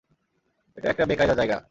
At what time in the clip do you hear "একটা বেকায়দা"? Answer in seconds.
0.89-1.35